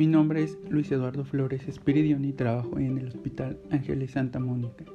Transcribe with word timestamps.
Mi 0.00 0.06
nombre 0.06 0.42
es 0.42 0.56
Luis 0.70 0.90
Eduardo 0.90 1.26
Flores 1.26 1.68
Espiridión 1.68 2.24
y 2.24 2.32
trabajo 2.32 2.78
en 2.78 2.96
el 2.96 3.08
Hospital 3.08 3.58
Ángeles 3.70 4.12
Santa 4.12 4.38
Mónica. 4.38 4.86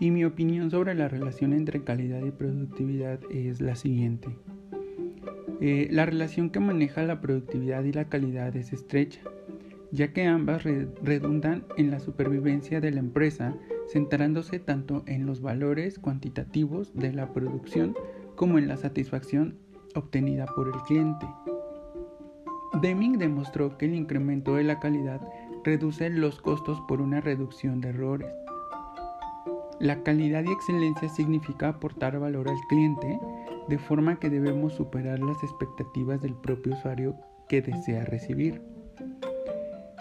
Y 0.00 0.10
mi 0.10 0.24
opinión 0.24 0.72
sobre 0.72 0.96
la 0.96 1.06
relación 1.06 1.52
entre 1.52 1.84
calidad 1.84 2.20
y 2.24 2.32
productividad 2.32 3.20
es 3.30 3.60
la 3.60 3.76
siguiente. 3.76 4.30
Eh, 5.60 5.86
la 5.92 6.04
relación 6.04 6.50
que 6.50 6.58
maneja 6.58 7.04
la 7.04 7.20
productividad 7.20 7.84
y 7.84 7.92
la 7.92 8.08
calidad 8.08 8.56
es 8.56 8.72
estrecha, 8.72 9.20
ya 9.92 10.12
que 10.12 10.26
ambas 10.26 10.64
redundan 10.64 11.64
en 11.76 11.92
la 11.92 12.00
supervivencia 12.00 12.80
de 12.80 12.90
la 12.90 12.98
empresa, 12.98 13.54
centrándose 13.86 14.58
tanto 14.58 15.04
en 15.06 15.26
los 15.26 15.42
valores 15.42 16.00
cuantitativos 16.00 16.92
de 16.92 17.12
la 17.12 17.32
producción 17.32 17.94
como 18.34 18.58
en 18.58 18.66
la 18.66 18.78
satisfacción 18.78 19.58
obtenida 19.94 20.46
por 20.56 20.66
el 20.66 20.82
cliente. 20.88 21.24
Deming 22.80 23.18
demostró 23.18 23.78
que 23.78 23.86
el 23.86 23.94
incremento 23.94 24.56
de 24.56 24.64
la 24.64 24.80
calidad 24.80 25.20
reduce 25.64 26.10
los 26.10 26.40
costos 26.40 26.80
por 26.88 27.00
una 27.00 27.20
reducción 27.20 27.80
de 27.80 27.90
errores. 27.90 28.28
La 29.80 30.02
calidad 30.02 30.44
y 30.44 30.52
excelencia 30.52 31.08
significa 31.08 31.68
aportar 31.68 32.18
valor 32.18 32.48
al 32.48 32.58
cliente 32.68 33.18
de 33.68 33.78
forma 33.78 34.18
que 34.18 34.30
debemos 34.30 34.74
superar 34.74 35.20
las 35.20 35.42
expectativas 35.42 36.20
del 36.20 36.34
propio 36.34 36.74
usuario 36.74 37.16
que 37.48 37.62
desea 37.62 38.04
recibir. 38.04 38.60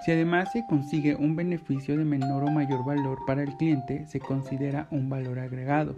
Si 0.03 0.11
además 0.11 0.51
se 0.51 0.65
consigue 0.67 1.15
un 1.15 1.35
beneficio 1.35 1.95
de 1.95 2.03
menor 2.05 2.43
o 2.43 2.51
mayor 2.51 2.83
valor 2.83 3.19
para 3.25 3.43
el 3.43 3.55
cliente, 3.55 4.05
se 4.07 4.19
considera 4.19 4.87
un 4.91 5.09
valor 5.09 5.39
agregado, 5.39 5.95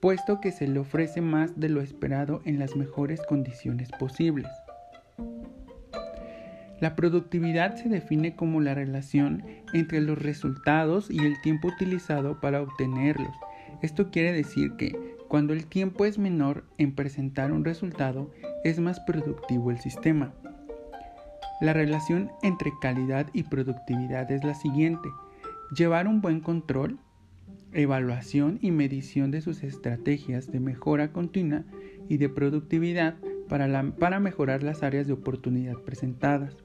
puesto 0.00 0.40
que 0.40 0.52
se 0.52 0.68
le 0.68 0.78
ofrece 0.78 1.20
más 1.20 1.58
de 1.58 1.68
lo 1.68 1.80
esperado 1.80 2.42
en 2.44 2.58
las 2.58 2.76
mejores 2.76 3.20
condiciones 3.22 3.90
posibles. 3.98 4.46
La 6.80 6.96
productividad 6.96 7.76
se 7.76 7.90
define 7.90 8.34
como 8.34 8.60
la 8.60 8.74
relación 8.74 9.44
entre 9.74 10.00
los 10.00 10.18
resultados 10.18 11.10
y 11.10 11.18
el 11.18 11.38
tiempo 11.42 11.68
utilizado 11.68 12.40
para 12.40 12.62
obtenerlos. 12.62 13.36
Esto 13.82 14.10
quiere 14.10 14.32
decir 14.32 14.72
que 14.76 15.16
cuando 15.28 15.52
el 15.52 15.66
tiempo 15.66 16.06
es 16.06 16.18
menor 16.18 16.64
en 16.78 16.94
presentar 16.94 17.52
un 17.52 17.64
resultado, 17.64 18.30
es 18.64 18.80
más 18.80 18.98
productivo 19.00 19.70
el 19.70 19.78
sistema. 19.78 20.32
La 21.60 21.74
relación 21.74 22.30
entre 22.42 22.72
calidad 22.80 23.26
y 23.34 23.42
productividad 23.42 24.30
es 24.32 24.42
la 24.42 24.54
siguiente. 24.54 25.08
Llevar 25.76 26.08
un 26.08 26.22
buen 26.22 26.40
control, 26.40 26.98
evaluación 27.74 28.58
y 28.62 28.70
medición 28.70 29.30
de 29.30 29.42
sus 29.42 29.62
estrategias 29.62 30.50
de 30.50 30.60
mejora 30.60 31.12
continua 31.12 31.64
y 32.08 32.16
de 32.16 32.30
productividad 32.30 33.16
para, 33.48 33.92
para 33.98 34.18
mejorar 34.20 34.62
las 34.62 34.82
áreas 34.82 35.06
de 35.06 35.12
oportunidad 35.12 35.76
presentadas. 35.76 36.56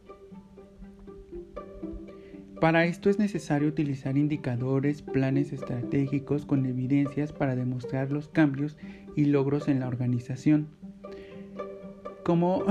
Para 2.66 2.86
esto 2.86 3.12
es 3.12 3.20
necesario 3.20 3.68
utilizar 3.68 4.18
indicadores, 4.18 5.04
planes 5.04 5.54
estratégicos 5.54 6.48
con 6.48 6.66
evidencias 6.66 7.32
para 7.32 7.56
demostrar 7.56 8.12
los 8.12 8.28
cambios 8.28 8.76
y 9.16 9.26
logros 9.26 9.68
en 9.68 9.82
la 9.82 9.88
organización. 9.88 10.70
¿Cómo, 12.26 12.66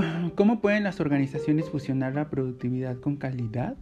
pueden 0.61 0.83
las 0.83 0.99
organizaciones 0.99 1.69
fusionar 1.69 2.13
la 2.13 2.29
productividad 2.29 2.99
con 2.99 3.15
calidad? 3.15 3.77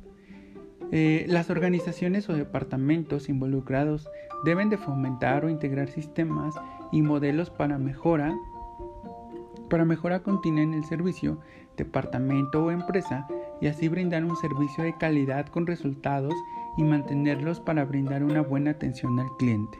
Eh, 0.91 1.25
las 1.27 1.49
organizaciones 1.49 2.29
o 2.29 2.33
departamentos 2.33 3.27
involucrados 3.27 4.07
deben 4.45 4.69
de 4.69 4.77
fomentar 4.77 5.45
o 5.45 5.49
integrar 5.49 5.89
sistemas 5.89 6.53
y 6.91 7.01
modelos 7.01 7.49
para 7.49 7.79
mejora 7.79 8.35
para 9.67 9.85
mejora 9.85 10.21
continua 10.21 10.61
en 10.61 10.75
el 10.75 10.83
servicio, 10.83 11.39
departamento 11.75 12.65
o 12.65 12.69
empresa 12.69 13.25
y 13.61 13.67
así 13.67 13.87
brindar 13.87 14.23
un 14.23 14.35
servicio 14.35 14.83
de 14.83 14.97
calidad 14.97 15.47
con 15.47 15.67
resultados 15.67 16.33
y 16.77 16.83
mantenerlos 16.83 17.59
para 17.59 17.85
brindar 17.85 18.23
una 18.23 18.41
buena 18.41 18.71
atención 18.71 19.19
al 19.19 19.35
cliente. 19.37 19.79